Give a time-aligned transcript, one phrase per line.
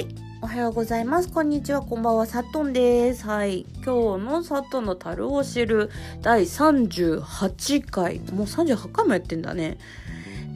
[0.00, 0.08] はい。
[0.40, 1.30] おはようございます。
[1.30, 1.82] こんにちは。
[1.82, 2.24] こんばんは。
[2.24, 3.26] サトンです。
[3.26, 3.66] はい。
[3.84, 5.90] 今日のサトンの樽を知る
[6.22, 8.18] 第38回。
[8.20, 9.76] もう38回もやってんだね。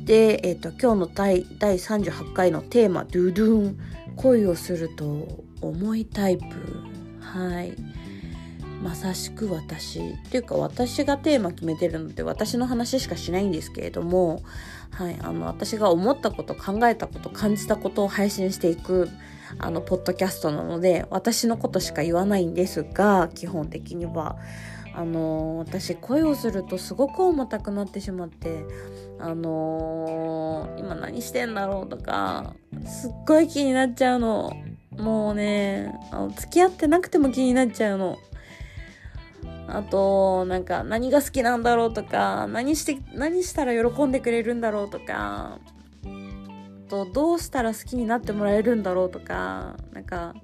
[0.07, 3.79] で、えっ、ー、と、今日の第第38回のテーマ、ドゥドゥン。
[4.16, 5.29] 恋をすると
[5.61, 6.45] 重いタイプ。
[7.20, 7.77] はい。
[8.82, 10.00] まさしく私。
[10.00, 14.43] っていうか私がテーマ決めてるので私の話しかしないんですけれども、
[14.91, 19.09] はい、あの私が思ったこと考えたこと感じたことを配信していく
[19.59, 24.37] あのポッドキャストなので私のことしか言わないんですが基本的には。
[24.96, 28.65] あの私恋をするとすごく重たくなってしまって
[29.18, 32.54] あの、今何してんだろうとか
[32.87, 34.56] すっごい気になっちゃうの。
[34.96, 38.18] もうねあの付き合ってなくても気になっちゃうの。
[39.66, 45.59] あと、なんか何が好きなんだろうとか、何して、何したら喜んでくれるんだろうとか、
[46.88, 50.34] と、どうしたら好きになってもらえるんだろうとか、なんか、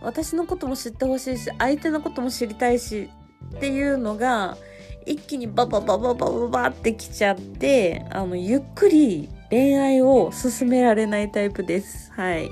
[0.00, 3.08] 私のことも知ってほしいし、相手のことも知りたいし、
[3.56, 4.56] っていうのが、
[5.04, 12.10] 一気にバババババババってきちゃって、あの、ゆっくり恋愛を進められないタイプです。
[12.12, 12.50] はい。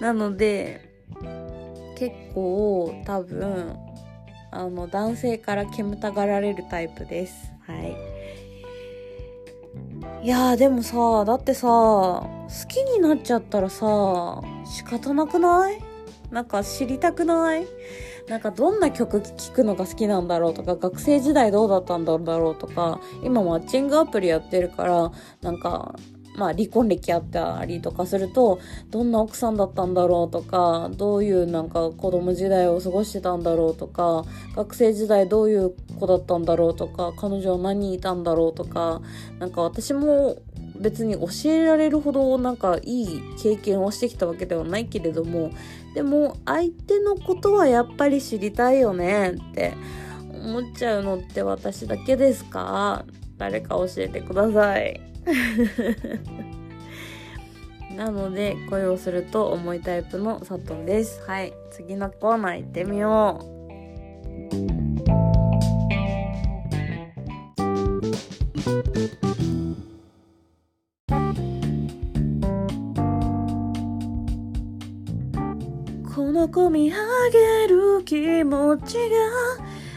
[0.00, 0.88] なので、
[1.96, 3.76] 結構多分
[4.50, 7.52] あの男性から煙たがられるタイプです。
[7.66, 7.96] はい。
[10.22, 12.28] いやでもさだってさ好
[12.68, 15.80] きになっちゃったらさ仕方なくない？
[16.30, 17.66] なんか知りたくない？
[18.28, 25.94] なんかどんな曲聴くのが好きなんだろうとか学生時代どうだったんだろうとか今マッチングアプリやってるからなんか
[26.40, 34.24] まあ、離婚歴あったりとかするとどんな奥さんだったんだろうとかどういうなんか子供時代を過ごしてたんだろうとか
[34.56, 39.02] 学生時代どういう子だったんだろうとか彼女は何人いたんだろうとか
[39.38, 40.38] なんか私も
[40.80, 45.50] 別に教えられるほどなんかいい経験をしてきたわけではないけれども
[45.94, 49.74] でも相手のことはやっぱり知りたいよねって
[50.32, 53.04] 思っちゃうのって私だけですか？
[53.36, 55.00] 誰か教えてください。
[57.96, 61.20] なので恋をすると重いタイプの佐藤です。
[61.26, 63.60] はい次のコーナー行ってみよう。
[76.14, 76.96] この込み上
[77.32, 78.96] げる気持ち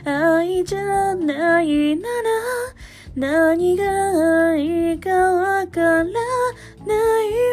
[0.03, 2.13] が愛じゃないなら
[3.15, 6.13] 何がいいかわからない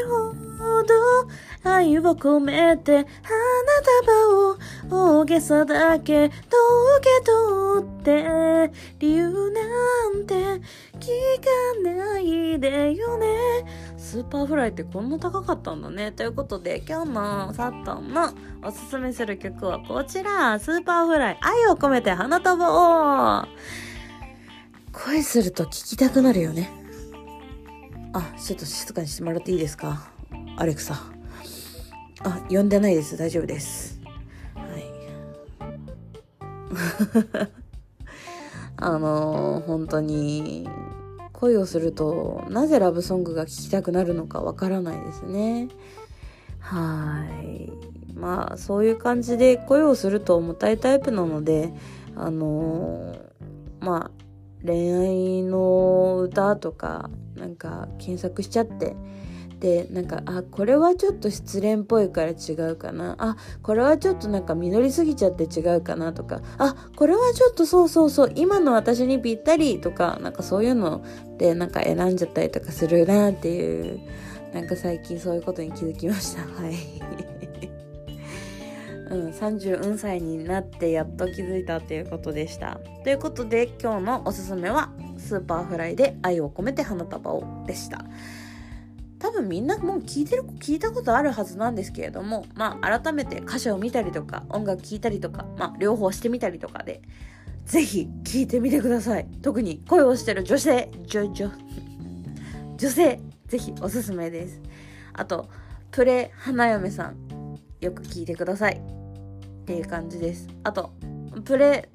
[0.09, 3.07] ほど愛を込めて花
[4.89, 6.41] 束を大げさだけど受
[7.05, 10.35] け取って理由なんて
[10.99, 11.11] 聞
[11.41, 13.27] かないでよね。
[13.99, 16.11] Superfly ってこんな高かったんだね。
[16.13, 18.31] ということで今日のさっとんの
[18.63, 20.59] おすすめする曲はこちら。
[20.59, 23.47] Superfly 愛を込めて花束を。
[24.93, 26.71] 恋すると聞きたくなるよね。
[28.13, 30.11] あ、ちょっと静かにしてもらっていいですか？
[30.57, 30.95] アレクサ。
[32.23, 33.17] あ、呼んでないです。
[33.17, 34.01] 大丈夫です。
[34.55, 34.85] はい。
[38.77, 40.69] あのー、本当に、
[41.33, 45.69] 恋をすると、なぜラブソングが聴きたくなるのかわからないですね。
[46.59, 47.71] はい。
[48.15, 51.73] まあ、そういう感じで恋をすると重たいタイプなので、
[52.17, 53.19] あのー、
[53.81, 54.11] まあ、
[54.65, 58.97] 恋愛の歌とかなんか検索しちゃって。
[59.61, 63.15] でなんかあこれはちょっと失恋っぽいから違うかな。
[63.19, 66.41] あこれはちょっとなんか実りすぎちゃって違うかなとか。
[66.57, 71.05] あこれはちょっとそうそうそう今の私にぴったりとかなんかそういうの
[71.37, 74.01] でなんか選んじゃったりとかするなっていう
[74.55, 76.41] なんか最近そういうことに気づきました。
[76.41, 77.70] はい。
[79.11, 82.79] うん、34歳になってやっと気づいたっていうことでした。
[83.03, 88.05] ということで今日のおすすめは Superfly で愛を込めて花束をでした。
[89.19, 97.03] 多分みんなもう聞いてる、聞いたことあるはずなんですけれども、まあ改めて歌詞を見たりとか音楽聴いたりとか、まあ両方してみたりとかで、
[97.67, 99.27] ぜひ聴いてみてください。
[99.43, 101.51] 特に恋をしてる女性、女、女、
[102.77, 104.61] 女性、ぜひおすすめです。
[105.13, 105.49] あと、
[105.91, 107.17] プレ花嫁さん、
[107.81, 109.00] よく聞いてください。
[109.71, 110.49] っていう感じです。
[110.65, 110.91] あと
[111.45, 111.89] プレ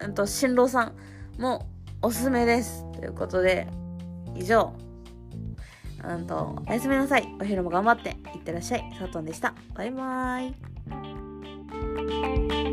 [0.00, 0.92] うんと新郎さ
[1.38, 1.66] んも
[2.02, 3.66] おすすめですということで
[4.34, 4.74] 以上。
[6.06, 7.26] うんとおやすみなさい。
[7.40, 8.84] お昼も頑張っていってらっしゃい。
[8.98, 9.54] 佐藤でした。
[9.74, 10.50] バイバー
[12.60, 12.63] イ。